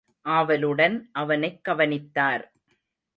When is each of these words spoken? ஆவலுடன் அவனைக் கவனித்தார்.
ஆவலுடன் 0.25 1.09
அவனைக் 1.11 1.63
கவனித்தார். 1.63 2.43